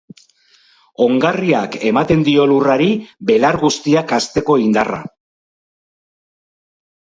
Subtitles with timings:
[1.07, 2.89] Ongarriak ematen dio lurrari
[3.31, 5.01] belar guztiak hazteko indarra.